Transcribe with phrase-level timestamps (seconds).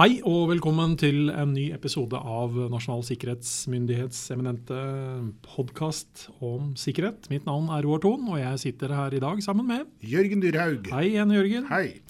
[0.00, 4.78] Hei og velkommen til en ny episode av Nasjonal sikkerhetsmyndighets eminente
[5.44, 7.28] podkast om sikkerhet.
[7.28, 10.88] Mitt navn er Roar Thon, og jeg sitter her i dag sammen med Jørgen Dyrhaug.
[10.88, 11.68] Hei igjen, Jørgen.
[11.68, 12.00] Hei.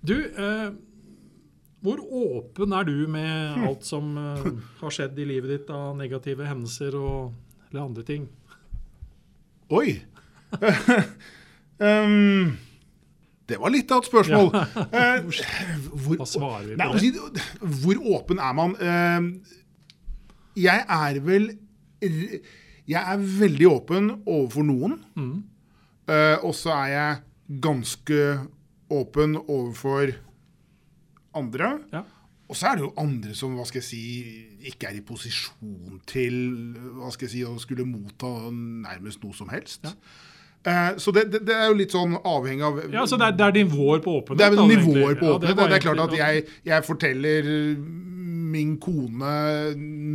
[0.00, 0.72] Du, eh,
[1.84, 4.48] hvor åpen er du med alt som eh,
[4.80, 7.34] har skjedd i livet ditt av negative hendelser og,
[7.68, 8.24] eller andre ting?
[9.68, 9.98] Oi.
[11.76, 12.56] um,
[13.50, 14.48] det var litt av et spørsmål.
[14.94, 15.26] Eh,
[15.92, 17.10] hvor, Hva svarer vi Nei, på det?
[17.20, 18.76] altså, hvor åpen er man?
[18.80, 19.20] Eh,
[20.64, 21.50] jeg er vel
[22.00, 24.98] Jeg er veldig åpen overfor noen.
[25.16, 25.36] Mm.
[26.08, 28.20] Eh, og så er jeg ganske
[28.92, 30.12] åpen overfor
[31.34, 31.78] andre.
[31.92, 32.04] Ja.
[32.48, 34.02] Og så er det jo andre som hva skal jeg si,
[34.68, 36.36] ikke er i posisjon til
[36.98, 39.88] hva skal jeg si, å skulle motta nærmest noe som helst.
[39.88, 39.94] Ja.
[40.64, 43.34] Eh, så det, det, det er jo litt sånn avhengig av Ja, så det er,
[43.36, 44.40] det er nivåer på åpenhet?
[44.40, 45.58] Det er nivåer på åpenhet.
[45.58, 47.50] Ja, det, er klart at jeg, jeg forteller
[48.54, 49.34] min kone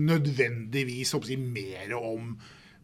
[0.10, 2.34] nødvendigvis si, mer om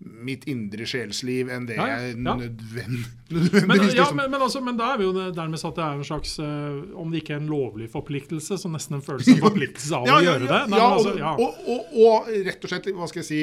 [0.05, 4.17] mitt indre sjelsliv enn det Ja, ja, jeg nødvend, nødvendigvis Men, ja, liksom.
[4.19, 6.81] men, men, altså, men da er vi jo dermed at det er en slags eh,
[7.01, 10.19] Om det ikke er en lovlig forpliktelse, så nesten en følelse av forpliktelse av å
[10.27, 10.59] gjøre det.
[10.73, 11.31] Nei, altså, og, ja.
[11.39, 13.41] og, og, og rett og slett, hva skal jeg si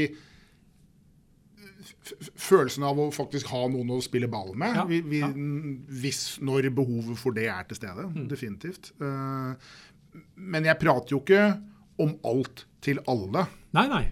[2.35, 5.29] Følelsen av å faktisk ha noen å spille ball med, Ja, vi, vi, ja.
[5.31, 5.85] Mm.
[6.03, 8.09] hvis når behovet for det er til stede.
[8.31, 8.91] Definitivt.
[8.99, 9.55] Eh,
[10.37, 11.45] men jeg prater jo ikke
[12.03, 13.47] om alt til alle.
[13.77, 14.03] Nei, nei.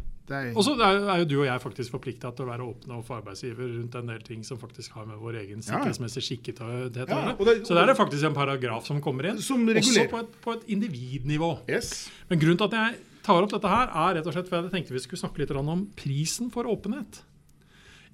[0.54, 3.66] Og så er, jo du og jeg faktisk forplikta til å være åpne overfor arbeidsgiver
[3.66, 7.56] rundt en del ting som faktisk har med vår egen sikkerhetsmessige skikkethet å Ja, gjøre.
[7.66, 9.40] Så der er det faktisk en paragraf som kommer inn.
[9.42, 11.50] Som Også på et, på et individnivå.
[11.66, 12.08] yes.
[12.30, 14.70] Men grunnen til at jeg tar opp dette her, er rett og slett for jeg
[14.70, 17.24] tenkte vi skulle snakke litt om prisen for åpenhet.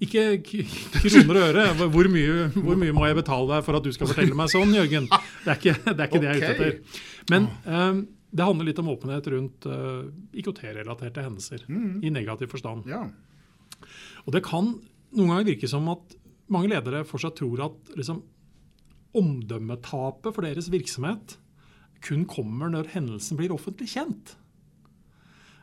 [0.03, 1.63] Ikke kroner og øre.
[1.93, 4.75] Hvor mye, hvor mye må jeg betale deg for at du skal fortelle meg sånn,
[4.75, 5.07] Jørgen?
[5.09, 7.01] Det er ikke det, er ikke det jeg er ute etter.
[7.33, 8.03] Men eh,
[8.37, 10.05] det handler litt om åpenhet rundt uh,
[10.37, 11.65] IKT-relaterte hendelser.
[12.05, 12.89] I negativ forstand.
[12.91, 13.05] Ja.
[14.25, 14.75] Og det kan
[15.15, 16.17] noen ganger virke som at
[16.53, 18.21] mange ledere fortsatt tror at liksom,
[19.17, 21.37] omdømmetapet for deres virksomhet
[22.05, 24.35] kun kommer når hendelsen blir offentlig kjent.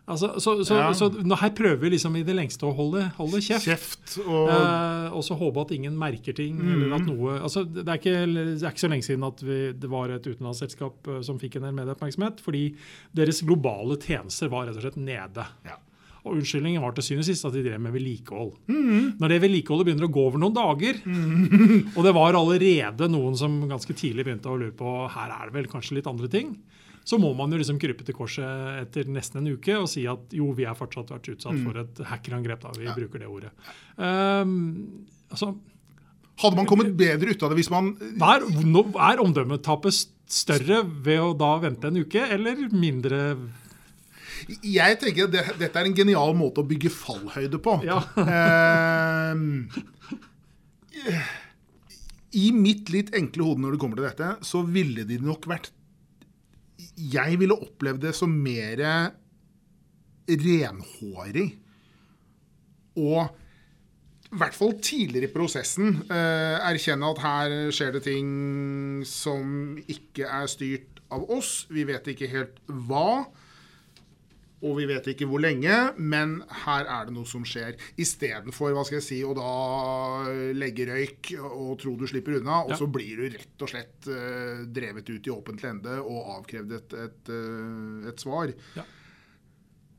[0.07, 0.91] Altså, så, så, Ja.
[0.93, 1.07] så
[1.41, 3.65] her prøver vi liksom i det lengste å holde, holde kjeft.
[3.65, 6.59] Kjeft og Eh, så håpe at ingen merker ting.
[6.61, 6.97] eller Mm.
[6.99, 9.89] at noe, altså det, er ikke, det er ikke så lenge siden at vi, det
[9.89, 12.41] var et utenlandsselskap eh, som fikk en del medieoppmerksomhet.
[12.45, 12.75] Fordi
[13.17, 15.47] deres globale tjenester var rett og slett nede.
[15.65, 15.79] Ja.
[16.25, 18.53] Og unnskyldningen var til syvende og sist at de drev med vedlikehold.
[18.69, 19.17] Mm.
[19.21, 21.01] Når det vedlikeholdet begynner å gå over noen dager,
[21.97, 25.57] og det var allerede noen som ganske tidlig begynte å lure på her er det
[25.59, 26.55] vel kanskje litt andre ting,
[27.05, 30.33] så må man jo liksom krype til korset etter nesten en uke og si at
[30.33, 32.65] jo, vi er fortsatt vært utsatt for et hackerangrep.
[32.65, 33.53] da, Vi bruker det ordet.
[34.01, 35.53] Um, altså,
[36.43, 40.01] Hadde man kommet bedre ut av det hvis man er, er omdømmetapet
[40.35, 43.21] større ved å da vente en uke, eller mindre
[44.65, 47.77] Jeg tenker at det, dette er en genial måte å bygge fallhøyde på.
[47.87, 48.01] Ja.
[48.19, 49.69] Ehm,
[52.35, 55.71] I mitt litt enkle hode når det kommer til dette, så ville de nok vært
[56.97, 58.83] Jeg ville opplevd det som mer
[60.29, 61.49] renhårig.
[63.01, 63.27] Og
[64.35, 68.31] i hvert fall tidligere i prosessen eh, erkjenne at her skjer det ting
[69.07, 71.65] som ikke er styrt av oss.
[71.71, 73.25] Vi vet ikke helt hva.
[74.65, 77.75] Og vi vet ikke hvor lenge, men her er det noe som skjer.
[78.01, 79.51] Istedenfor hva skal jeg si, å da
[80.57, 82.79] legge røyk og tro du slipper unna, og Ja.
[82.81, 86.97] så blir du rett og slett uh, drevet ut i åpent lende og avkrevd et,
[87.05, 88.55] et, eh, et svar.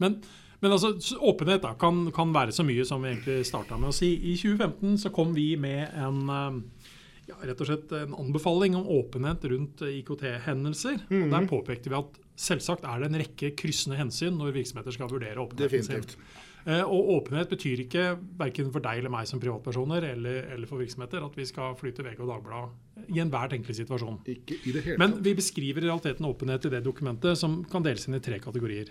[0.01, 0.17] Men,
[0.61, 3.95] men altså, åpenhet da, kan, kan være så mye som vi egentlig starta med å
[3.95, 4.11] si.
[4.33, 6.91] I 2015 så kom vi med en, eh,
[7.29, 11.05] ja, rett og slett en anbefaling om åpenhet rundt IKT-hendelser.
[11.21, 15.11] Og Der påpekte vi at selvsagt er det en rekke kryssende hensyn når virksomheter skal
[15.11, 15.69] vurdere åpenheten.
[15.69, 16.15] Definitivt.
[16.15, 16.43] sin.
[16.65, 18.03] Og åpenhet betyr ikke
[18.39, 22.01] verken for deg eller meg som privatpersoner eller, eller for virksomheter at vi skal flytte
[22.01, 24.17] VG og Dagbladet i enhver tenkelig situasjon.
[24.33, 27.85] Ikke i det hele Men vi beskriver i realiteten åpenhet i det dokumentet som kan
[27.85, 28.89] deles inn i tre kategorier.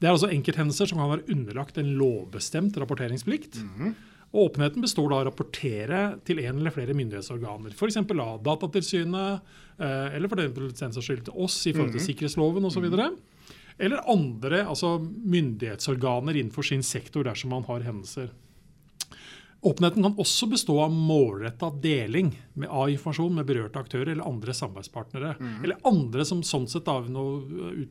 [0.00, 3.62] Det er altså enkelthendelser som kan være underlagt en lovbestemt rapporteringsplikt.
[3.62, 3.94] Og
[4.34, 7.74] åpenheten består da av å rapportere til en eller flere myndighetsorganer.
[7.74, 8.00] F.eks.
[8.02, 12.88] av Datatilsynet, eh, eller for den skyld til oss i forhold til sikkerhetsloven osv.
[13.78, 18.32] Eller andre altså myndighetsorganer innenfor sin sektor dersom man har hendelser.
[19.64, 24.52] Åpenheten kan også bestå av målretta deling med, av informasjon med berørte aktører eller andre
[24.52, 25.30] samarbeidspartnere.
[25.64, 27.24] Eller andre som sånn sett da, nå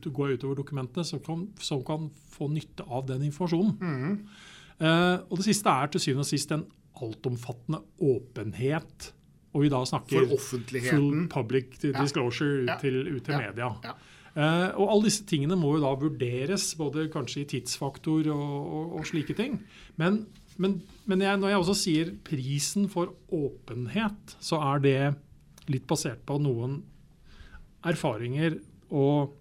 [0.06, 2.06] går utover dokumentene, som kan, som kan
[2.36, 3.74] få nytte av den informasjonen.
[3.82, 6.64] Eh, og det siste er til syvende og sist en
[7.02, 9.12] altomfattende åpenhet.
[9.54, 12.76] Og vi da snakker full public disclosure Ja.
[12.80, 13.38] til, ut til Ja.
[13.38, 13.68] media.
[14.36, 18.96] Eh, og alle disse tingene må jo da vurderes, både kanskje i tidsfaktor og, og,
[18.98, 19.60] og slike ting.
[19.96, 20.26] Men,
[20.58, 25.14] men, men jeg, når jeg også sier prisen for åpenhet, så er det
[25.70, 26.80] litt basert på noen
[27.84, 28.58] erfaringer
[28.90, 29.34] og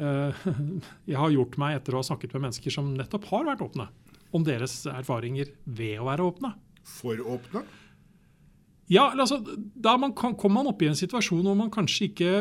[0.00, 0.44] uh,
[1.10, 3.88] jeg har gjort meg etter å ha snakket med mennesker som nettopp har vært åpne,
[4.36, 6.54] om deres erfaringer ved å være åpne.
[6.86, 7.64] For åpne?
[8.90, 9.38] Ja, altså,
[9.74, 12.32] Da man, kommer man opp i en situasjon hvor man kanskje ikke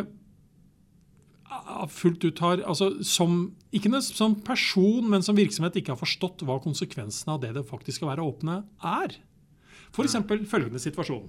[1.89, 6.59] fullt ut har altså som, Ikke som person, men som virksomhet ikke har forstått hva
[6.61, 9.17] konsekvensene av det det faktisk skal være åpne, er.
[9.89, 10.17] F.eks.
[10.49, 11.27] følgende situasjon.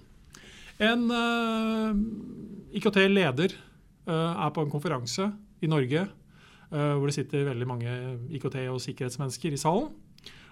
[0.81, 5.27] En uh, eh, IKT-leder uh, eh, er på en konferanse
[5.61, 7.97] i Norge uh, hvor det sitter veldig mange
[8.33, 9.91] IKT- og sikkerhetsmennesker i salen.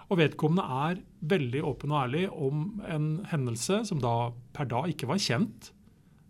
[0.09, 5.09] Og vedkommende er veldig åpen og ærlig om en hendelse som da per da ikke
[5.09, 5.69] var kjent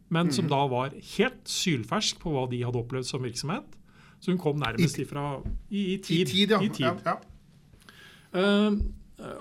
[0.10, 0.52] men som mhm.
[0.54, 3.76] da var helt sylfersk på hva de hadde opplevd som virksomhet.
[4.20, 5.40] Så hun kom nærmest ifra
[5.70, 6.22] i, i tid.
[6.22, 6.62] I tid, ja.
[6.62, 6.86] I tid.
[6.86, 7.20] ja, ja.
[8.30, 8.80] Uh,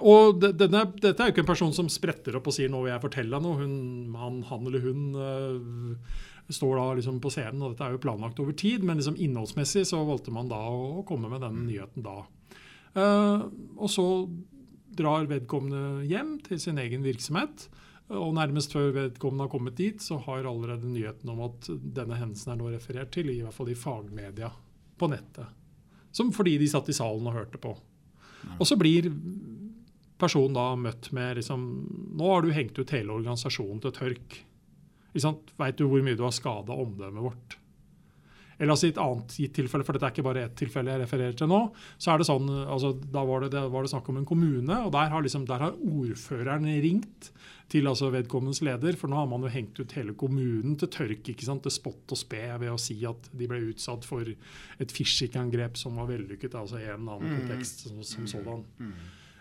[0.02, 2.90] og denne, dette er jo ikke en person som spretter opp og sier 'nå vil
[2.90, 3.60] jeg fortelle deg noe'.
[3.60, 8.02] Hun, han, han, eller hun uh, står da liksom på scenen, og dette er jo
[8.02, 8.82] planlagt over tid.
[8.82, 12.20] Men liksom innholdsmessig så valgte man da å komme med denne nyheten da.
[12.96, 14.06] Uh, og så
[14.98, 17.68] drar vedkommende hjem til sin egen virksomhet.
[18.08, 22.54] Og nærmest før vedkommende har kommet dit, så har allerede nyheten om at denne hendelsen
[22.54, 24.48] er nå referert til, i hvert fall i fagmedia
[24.98, 25.52] på nettet.
[26.14, 27.74] Som fordi de satt i salen og hørte på.
[28.56, 29.10] Og så blir
[30.18, 31.64] personen da møtt med liksom
[32.18, 34.38] Nå har du hengt ut hele organisasjonen til tørk.
[35.14, 37.58] Veit du hvor mye du har skada omdømmet vårt?
[38.58, 41.04] Eller altså i et annet gitt tilfelle, for dette er ikke bare ett tilfelle jeg
[41.04, 41.60] refererer til nå,
[41.96, 44.80] så er det sånn, altså Da var det, det var det snakk om en kommune,
[44.82, 47.30] og der har, liksom, der har ordføreren ringt
[47.68, 51.28] til altså vedkommendes leder, for nå har man jo hengt ut hele kommunen til tørk,
[51.28, 54.94] ikke sant, til spott og spe ved å si at de ble utsatt for et
[54.94, 57.42] fishing-angrep som var vellykket, altså i en eller annen mm.
[57.42, 58.30] kontekst som, som mm.
[58.32, 58.64] sådan.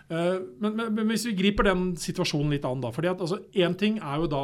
[0.08, 3.40] Uh, men, men, men, hvis vi griper den situasjonen litt an, da fordi at altså,
[3.80, 4.44] ting er jo da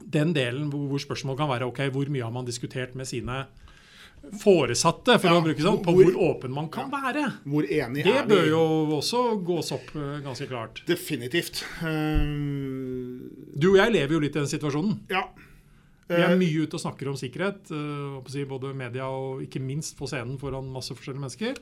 [0.00, 3.44] den delen hvor, spørsmålet kan være ok, hvor mye har man diskutert med sine
[4.42, 7.24] foresatte, for ja, å bruke sånn, på hvor, hvor, åpen man kan ja, være.
[7.46, 8.24] Hvor enig det er?
[8.24, 8.62] Det bør jo
[8.98, 10.82] også gås opp uh, ganske klart.
[10.88, 11.62] Definitivt.
[11.84, 14.98] Um, du og jeg lever jo litt i den situasjonen.
[15.12, 15.28] Ja.
[16.06, 19.96] Vi er eh, mye ute og snakker om sikkerhet, uh, både media og ikke minst
[19.98, 21.58] på scenen foran masse forskjellige mennesker.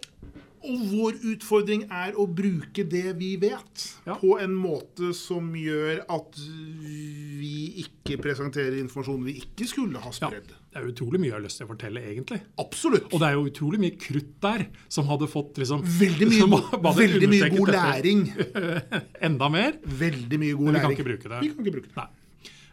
[0.64, 4.16] Og vår utfordring er å bruke det vi vet, ja.
[4.16, 10.54] på en måte som gjør at vi ikke presenterer informasjon vi ikke skulle ha spredd.
[10.54, 12.40] Ja, det er utrolig mye jeg har lyst til å fortelle, egentlig.
[12.64, 13.12] Absolutt.
[13.12, 16.50] Og det er jo utrolig mye krutt der som hadde fått liksom, Veldig mye,
[16.80, 18.26] veldig mye god læring.
[19.28, 19.80] Enda mer.
[19.84, 20.80] Veldig mye god læring.
[20.80, 21.44] Men vi kan ikke bruke det.
[21.44, 21.98] Vi kan ikke bruke det.
[22.00, 22.23] Nei.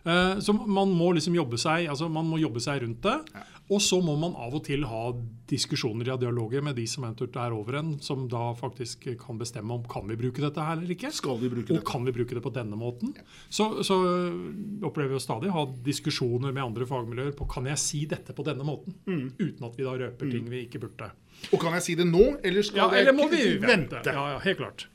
[0.03, 3.17] Eh, så man må liksom jobbe seg, altså man må jobbe seg rundt det.
[3.35, 3.43] Ja.
[3.71, 5.01] Og så må man av og til ha
[5.47, 9.77] diskusjoner og dialoger med de som eventuelt er over en, som da faktisk kan bestemme
[9.77, 11.13] om kan vi bruke dette her eller ikke.
[11.15, 11.79] Skal vi bruke det?
[11.79, 13.13] Og kan vi bruke det på denne måten.
[13.15, 13.27] Ja.
[13.47, 13.99] Så, så,
[14.83, 18.45] opplever vi å stadig ha diskusjoner med andre fagmiljøer på kan jeg si dette på
[18.47, 18.97] denne måten.
[19.07, 19.27] Mm.
[19.39, 20.33] Uten at vi da røper mm.
[20.35, 21.11] ting vi ikke burde.
[21.51, 24.03] Og kan jeg si det nå, eller skal ja, eller må vi vente?
[24.03, 24.89] Ja, ja, helt klart.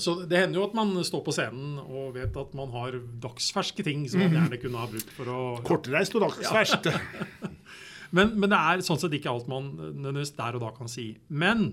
[0.00, 3.84] Så Det hender jo at man står på scenen og vet at man har dagsferske
[3.84, 4.38] ting som man mhm.
[4.38, 6.88] gjerne kunne ha brukt for å Kortreist og dagsferskt.
[6.88, 7.50] Ja.
[8.16, 11.10] men, men, det er sånn sett ikke alt man nødvendigvis der og da kan si.
[11.28, 11.66] Men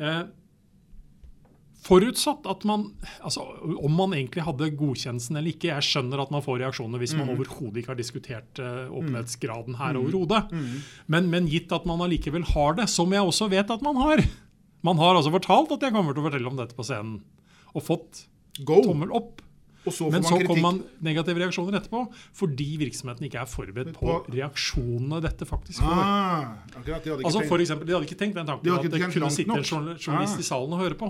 [0.00, 0.26] eh,
[1.86, 2.90] forutsatt at man
[3.24, 3.46] altså
[3.80, 7.30] Om man egentlig hadde godkjennelsen eller ikke Jeg skjønner at man får reaksjoner hvis man
[7.30, 7.34] mm.
[7.38, 10.02] overhodet ikke har diskutert eh, åpenhetsgraden her mm.
[10.02, 10.52] overhodet.
[10.52, 10.76] Mm.
[11.16, 14.24] Men, men gitt at man allikevel har det, som jeg også vet at man har,
[14.86, 17.20] man har altså fortalt at jeg kommer til å fortelle om dette på scenen,
[17.74, 18.24] og fått
[18.66, 18.80] Go.
[18.86, 19.40] tommel opp.
[19.88, 22.02] Så Men så kommer man negative reaksjoner etterpå
[22.36, 26.02] fordi virksomheten ikke er forberedt på, på reaksjonene dette faktisk får.
[26.04, 28.84] Ah, akkurat, de, hadde altså, for eksempel, de hadde ikke tenkt den tanken de at
[28.84, 30.42] det kunne sitte en journalist ah.
[30.44, 31.08] i salen og høre på.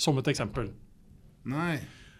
[0.00, 0.70] Som et eksempel.
[1.52, 1.76] Nei.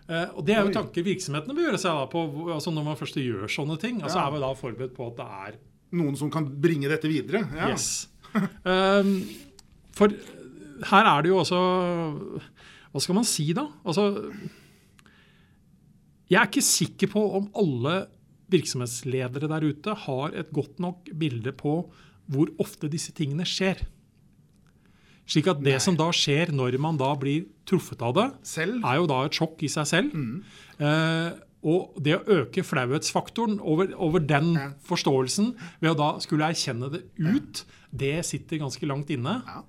[0.09, 3.01] Eh, og Det er jo tanker virksomhetene bør gjøre seg da på altså når man
[3.01, 4.03] først gjør sånne ting.
[4.03, 4.29] altså ja.
[4.29, 5.59] Er vi da forberedt på at det er
[5.99, 7.47] Noen som kan bringe dette videre?
[7.57, 7.71] Ja.
[7.73, 8.11] Yes.
[8.69, 9.15] um,
[9.97, 10.13] for
[10.91, 11.59] her er det jo også
[12.93, 13.67] Hva skal man si, da?
[13.85, 14.31] Altså
[16.29, 17.97] Jeg er ikke sikker på om alle
[18.49, 21.83] virksomhetsledere der ute har et godt nok bilde på
[22.29, 23.81] hvor ofte disse tingene skjer.
[25.29, 25.83] Slik at det Nei.
[25.85, 28.81] som da skjer når man da blir truffet av det, selv?
[28.81, 30.17] er jo da et sjokk i seg selv.
[30.17, 30.39] Mm.
[30.81, 31.31] Eh,
[31.69, 34.69] og det å øke flauhetsfaktoren over, over den ja.
[34.89, 35.51] forståelsen
[35.83, 37.81] ved å da skulle erkjenne det ut, ja.
[38.05, 39.41] det sitter ganske langt inne.
[39.45, 39.65] Ja.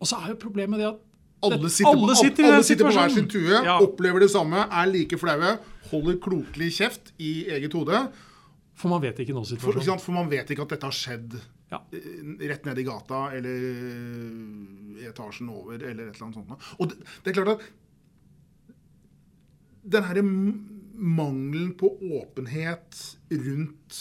[0.00, 1.02] Og så er jo problemet det at
[1.46, 3.76] alle sitter, alle sitter, på, alle sitter på hver sin tue, ja.
[3.84, 5.56] opplever det samme, er like flaue,
[5.90, 8.00] holder klokelig kjeft i eget hode.
[8.76, 9.84] For man vet ikke nå situasjonen.
[9.84, 11.38] For, for, man vet ikke at dette har skjedd
[11.72, 11.80] Ja.
[11.92, 13.56] eh, rett ned i gata eller
[15.00, 16.68] i etasjen over eller et eller annet sånt.
[16.78, 17.66] Og det, det er klart at
[19.96, 23.00] den herre mangelen på åpenhet
[23.30, 24.00] rundt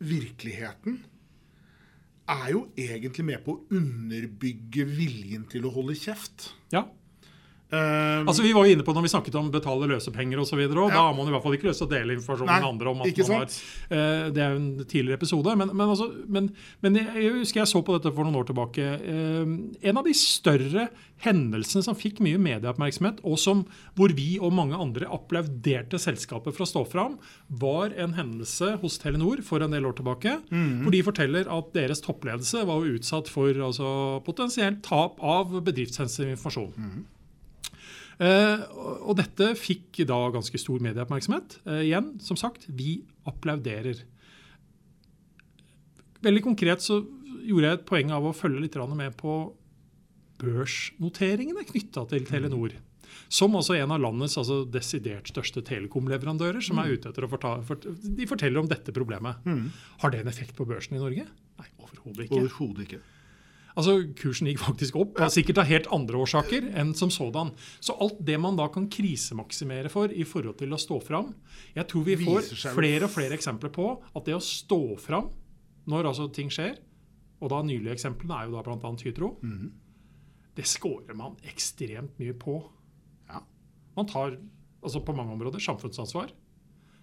[0.00, 1.02] virkeligheten
[2.30, 6.52] er jo egentlig med på å underbygge viljen til å holde kjeft.
[6.74, 6.86] Ja.
[7.70, 10.62] Eh, Altså, Vi var jo inne på når vi snakket om betale løsepenger osv.
[10.70, 13.04] Da har man i hvert fall ikke lyst til å dele informasjon med andre om
[13.04, 15.54] at man har eh, Det er jo en tidligere episode.
[15.60, 16.50] Men, men, altså, men,
[16.82, 18.88] men jeg, husker jeg så på dette for noen år tilbake.
[19.00, 19.54] Uh,
[19.86, 20.88] en av de større
[21.20, 23.62] hendelsene som fikk mye medieoppmerksomhet, og som,
[23.98, 27.18] hvor vi og mange andre applauderte selskapet for å stå fram,
[27.60, 30.38] var en hendelse hos Telenor for en del år tilbake.
[30.50, 30.82] Mhm.
[30.84, 36.74] Hvor de forteller at deres toppledelse var utsatt for altså, potensielt tap av bedriftssensitiv informasjon.
[36.76, 37.08] Mhm.
[38.20, 38.64] Eh,
[39.00, 41.56] og dette fikk da ganske stor medieoppmerksomhet.
[41.64, 44.02] Eh, igjen, som sagt, vi applauderer.
[46.20, 47.00] Veldig konkret så
[47.48, 49.38] gjorde jeg et poeng av å følge litt med på
[50.40, 52.76] børsnoteringene knytta til Telenor.
[53.30, 56.60] Som også en av landets altså, desidert største telekomleverandører.
[56.62, 59.40] som er ute etter å fortale, fort, De forteller om dette problemet.
[60.02, 61.24] Har det en effekt på børsen i Norge?
[61.58, 62.40] Nei, overhodet ikke.
[62.44, 63.00] Overhodet ikke.
[63.76, 67.52] Altså, Kursen gikk faktisk opp, sikkert av helt andre årsaker enn som sådan.
[67.80, 71.34] Så alt det man da kan krisemaksimere for i forhold til å stå fram
[71.76, 73.86] Jeg tror vi får flere og flere eksempler på
[74.16, 75.30] at det å stå fram
[75.86, 76.76] når altså ting skjer,
[77.40, 78.90] og da nylige eksemplene er jo da bl.a.
[79.04, 79.70] Hydro, Mhm.
[80.56, 82.58] det scorer man ekstremt mye på.
[83.30, 83.40] Ja.
[83.96, 84.36] Man tar
[84.82, 86.30] altså på mange områder samfunnsansvar.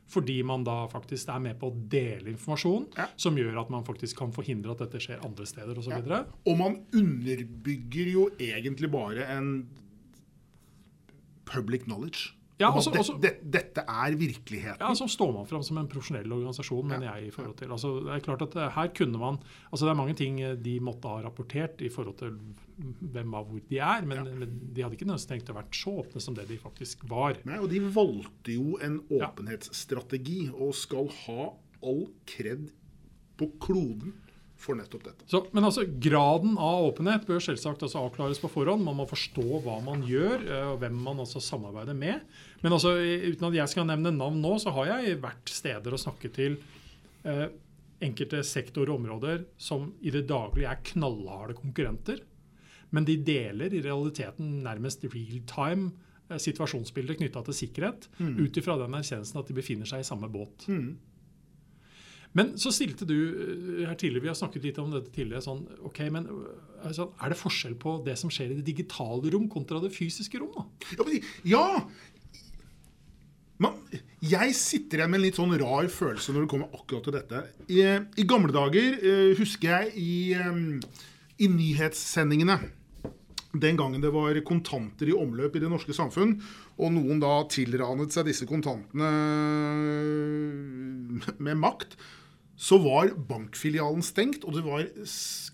[0.07, 3.07] Fordi man da faktisk er med på å dele informasjon Ja.
[3.19, 5.91] som gjør at man faktisk kan forhindre at dette skjer andre steder osv.
[6.07, 6.23] Ja.
[6.47, 9.67] Og man underbygger jo egentlig bare en
[11.45, 12.33] public knowledge.
[12.59, 14.79] Ja, også- det- også- det- dette er virkeligheten.
[14.81, 17.27] Ja, så står man fram som en profesjonell organisasjon, mener jeg.
[17.27, 19.37] i forhold til, altså det er klart at eh, her kunne man,
[19.71, 22.31] altså Det er mange ting eh, de måtte ha rapportert i forhold til
[23.13, 25.93] hvem av hvor de er, men, men de hadde ikke nødvendigvis tenkt å være så
[26.03, 27.35] åpne som det de faktisk var.
[27.45, 31.49] Nei, og de valgte jo en åpenhetsstrategi, og skal ha
[31.83, 32.71] all kred
[33.37, 34.13] på kloden
[34.57, 35.25] for nettopp dette.
[35.29, 38.83] Så, men altså, Graden av åpenhet bør selvsagt altså avklares på forhånd.
[38.85, 42.25] Man må forstå hva man gjør, eh, og hvem man altså samarbeider med.
[42.63, 46.01] Men altså, uten at jeg skal nevne navn nå, så har jeg vært steder og
[46.01, 46.57] snakket til
[47.27, 47.45] eh,
[48.07, 52.23] enkelte sektorer og områder som i det daglige er knallharde konkurrenter.
[52.95, 55.91] Men de deler i realiteten nærmest real time
[56.31, 58.09] eh, situasjonsbilder knytta til sikkerhet,
[58.41, 60.65] ut ifra den erkjennelsen at de befinner seg i samme båt.
[62.35, 65.63] Men så stilte du eh, her tidligere, vi har snakket litt om dette tidligere, sånn,
[65.87, 66.27] ok, men
[66.85, 70.41] altså, er det forskjell på det som skjer i det digitale rom kontra det fysiske
[70.43, 70.51] rom?
[70.57, 70.67] da?
[70.97, 71.07] Ja!
[71.07, 71.65] men- ja!
[73.57, 73.73] Man,
[74.21, 77.39] jeg sitter igjen med en litt sånn rar følelse når det kommer akkurat til dette.
[77.73, 77.79] I,
[78.21, 80.11] i gamle dager eh, husker jeg i,
[81.41, 82.59] i nyhetssendingene
[83.61, 86.37] den gangen det var kontanter i omløp i det norske samfunn,
[86.77, 89.11] og noen da tilranet seg disse kontantene
[91.37, 91.97] med makt,
[92.57, 94.85] så var bankfilialen stengt, og det var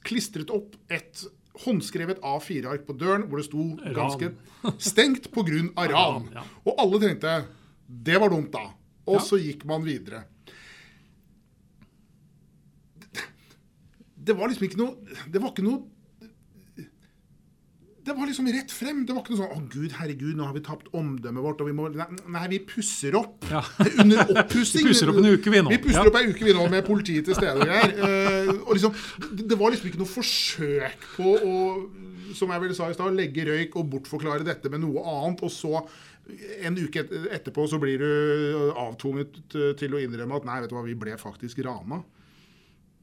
[0.07, 1.25] klistret opp et
[1.63, 4.31] håndskrevet A4-ark på døren hvor det sto ganske
[4.81, 5.59] stengt pga.
[5.91, 6.29] ran.
[6.33, 6.53] Ran.
[6.65, 7.41] Og alle tenkte
[7.87, 8.71] det var dumt, da.
[9.11, 10.23] Og så gikk man videre.
[14.23, 15.81] Det var liksom ikke noe Det var ikke noe
[18.03, 19.05] det var liksom rett frem.
[19.07, 21.67] Det var ikke noe sånn 'Å, gud, herregud, nå har vi tapt omdømmet vårt', og
[21.69, 23.45] vi må Nei, nei vi pusser opp.
[23.49, 23.61] Ja.
[24.03, 24.83] Under oppussing.
[24.87, 25.69] Vi pusser opp en uke, vi nå.
[25.71, 26.09] Vi pusser Ja.
[26.11, 27.93] opp ei uke, vi nå, med politiet til stede greier.
[28.03, 28.93] Eh, og liksom,
[29.39, 31.53] det, var liksom ikke noe forsøk på å,
[32.35, 35.51] som jeg vel sa i stad, legge røyk og bortforklare dette med noe annet, og
[35.53, 35.83] så
[36.63, 40.75] en uke et, etterpå så blir du avtvunget til å innrømme at nei, vet du
[40.75, 42.01] hva, vi ble faktisk rana.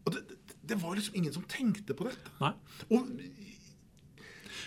[0.04, 2.32] Og det, det, det var liksom ingen som tenkte på dette.
[2.40, 2.52] Nei.
[2.90, 3.08] Og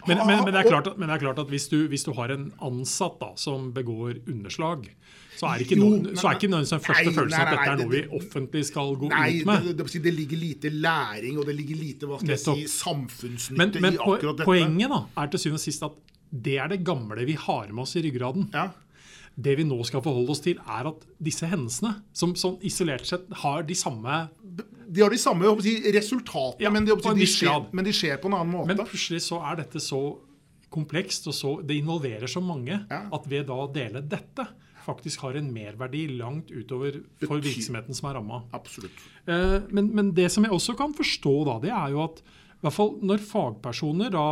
[0.07, 2.05] Men, men, men, det er klart at, men det er klart at hvis, du, hvis
[2.07, 4.87] du har en ansatt da, som begår underslag,
[5.33, 7.53] så er ikke, Jo, men, så er ikke nødvendigvis den første nei, følelsen nei, at
[7.55, 9.67] dette er noe vi offentlig skal gå ut med.
[9.69, 13.81] det, det, det ligger lite læring, og det ligger lite hva skal jeg si, samfunnsnytte
[13.81, 14.45] i akkurat dette.
[14.45, 16.01] Men poenget da, er til syvende og sist at
[16.33, 18.47] det er det gamle vi har med oss i ryggraden.
[18.53, 18.69] Ja.
[19.35, 23.25] Det vi nå skal forholde oss til, er at disse hendelsene, som, som isolert sett
[23.41, 24.27] har de samme
[24.93, 28.19] De har de samme si, resultatene, Ja, men, de, si, de skjer, men de skjer
[28.21, 28.69] på en annen måte.
[28.69, 30.01] Men plutselig så er dette så
[30.73, 33.01] komplekst, og så, det involverer så mange, Ja.
[33.13, 34.47] at ved da å dele dette
[34.83, 38.41] faktisk har en merverdi langt utover for virksomheten som er ramma.
[38.53, 38.97] Absolutt.
[39.25, 42.65] Eh, men, men det som jeg også kan forstå, da, det er jo at i
[42.65, 44.25] hvert fall når fagpersoner da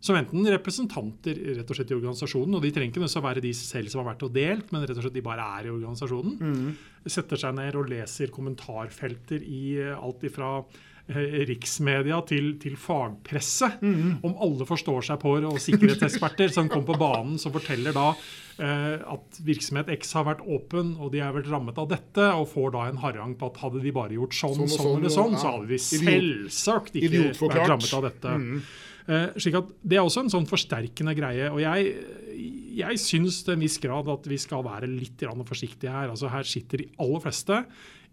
[0.00, 3.42] som enten representanter rett og slett i organisasjonen, og de trenger ikke nødvendigvis å være
[3.42, 5.72] de selv som har vært og delt, men rett og slett de bare er i
[5.74, 6.76] organisasjonen,
[7.08, 13.72] setter seg ned og leser kommentarfelter i eh, alt ifra eh, riksmedia til, til fagpresse.
[13.82, 14.18] Mhm.
[14.28, 18.12] Om alle forstår seg på og sikkerhetseksperter som kom på banen, som forteller da
[18.62, 22.50] eh, at virksomhet X har vært åpen, og de er vært rammet av dette, og
[22.52, 25.14] får da en harang på at hadde de bare gjort sånn, Sånn sånn, sånn, eller
[25.16, 25.42] sånn, ja.
[25.42, 28.36] så hadde de selvsagt ikke vært rammet av dette.
[28.38, 31.48] Eh, slik at Det er også en sånn forsterkende greie.
[31.48, 31.94] og jeg
[32.78, 36.10] jeg syns til en viss grad at vi skal være litt forsiktige her.
[36.12, 37.64] Altså Her sitter de aller fleste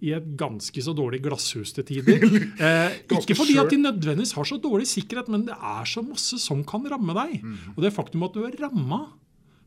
[0.04, 2.26] i et ganske så dårlig glasshus til tider.
[2.66, 6.40] Eh, ikke fordi at de nødvendigvis har så dårlig sikkerhet, men det er så masse
[6.42, 7.44] som kan ramme deg.
[7.44, 7.76] Mhm.
[7.76, 9.06] Og det faktum at du er ramma,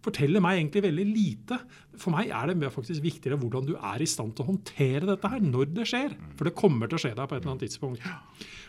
[0.05, 1.59] forteller meg egentlig veldig lite.
[1.99, 5.31] For meg er det faktisk viktigere hvordan du er i stand til å håndtere dette
[5.31, 6.15] her når det skjer.
[6.39, 8.07] For det kommer til å skje deg på et eller annet tidspunkt.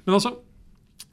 [0.06, 0.34] Men altså,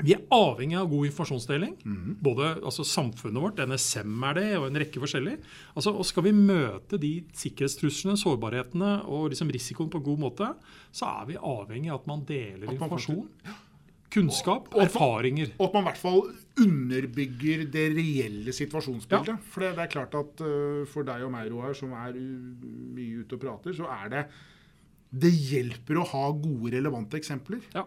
[0.05, 1.77] vi er avhengig av god informasjonsdeling.
[2.21, 5.39] Både altså, samfunnet vårt, NSM er det, og en rekke forskjellige.
[5.75, 10.51] Altså, og Skal vi møte de sikkerhetstruslene, sårbarhetene og liksom risikoen på en god måte,
[10.93, 13.25] så er vi avhengig av at man deler At man informasjon,
[14.13, 15.55] kunnskap, Og- og erfaringer.
[15.59, 16.23] Og at man i hvert fall
[16.61, 19.41] underbygger det reelle situasjonsbildet.
[19.53, 23.25] For det, det er klart at uh, for deg og meg, Roar, som er mye
[23.25, 24.27] ute og prater, så er det
[25.17, 27.63] Det hjelper å ha gode, relevante eksempler.
[27.75, 27.85] Ja.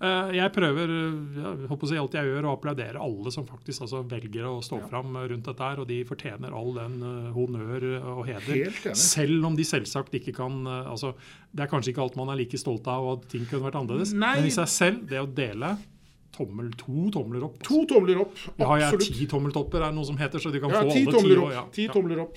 [0.00, 0.88] Eh, Jeg prøver
[1.36, 4.62] jeg håper å si alt jeg gjør, å applaudere alle som faktisk altså, velger å
[4.64, 4.86] stå Ja.
[4.88, 5.58] fram rundt dette.
[5.60, 7.84] her, Og de fortjener all den eh, honnør
[8.16, 8.94] og heder.
[8.94, 11.12] Selv om de selvsagt ikke kan eh, altså,
[11.54, 13.76] Det er kanskje ikke alt man er like stolt av, og at ting kunne vært
[13.76, 14.14] annerledes.
[14.14, 14.36] Nei.
[14.36, 15.76] Men i seg selv, det å dele
[16.32, 18.32] tommel, to tomler opp To tomler opp.
[18.32, 18.58] absolutt.
[18.58, 20.92] Ja, jeg har ti tommeltopper, er det noe som heter, så de kan Ja, få
[20.94, 21.36] ti alle ti.
[21.36, 21.64] og- ja.
[21.72, 22.36] Ti tommler tomler opp.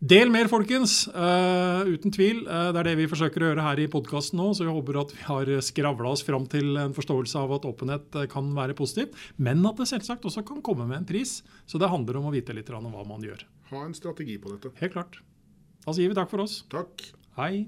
[0.00, 1.02] Del mer, folkens.
[1.12, 2.46] Uh, uten tvil.
[2.48, 4.46] Uh, det er det vi forsøker å gjøre her i podkasten nå.
[4.56, 8.16] Så vi håper at vi har skravla oss fram til en forståelse av at åpenhet
[8.16, 9.18] eh, kan være positivt.
[9.36, 11.42] Men at det selvsagt også kan komme med en pris.
[11.68, 13.44] Så det handler om å vite litt om hva man gjør.
[13.74, 14.72] Ha en strategi på dette.
[14.80, 15.20] Helt klart.
[15.84, 16.62] Da sier vi takk for oss.
[16.72, 17.04] Takk.
[17.36, 17.66] Hei.